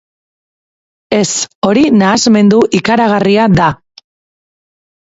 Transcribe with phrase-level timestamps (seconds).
[1.17, 1.27] Ez,
[1.69, 3.71] hori nahasmendu ikaragarria da.